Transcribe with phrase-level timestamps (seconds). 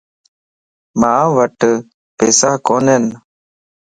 [0.99, 1.59] مان وٽ
[2.17, 3.03] پيساڪونين